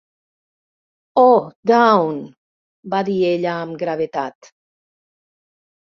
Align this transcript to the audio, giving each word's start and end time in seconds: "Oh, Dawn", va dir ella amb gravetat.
"Oh, 1.23 1.41
Dawn", 1.73 2.17
va 2.95 3.05
dir 3.11 3.21
ella 3.35 3.53
amb 3.67 3.79
gravetat. 3.85 4.53